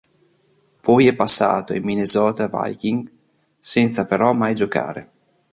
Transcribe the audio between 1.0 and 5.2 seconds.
è passato ai Minnesota Vikings senza però mai giocare.